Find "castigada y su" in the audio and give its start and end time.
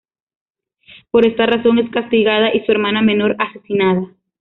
1.91-2.71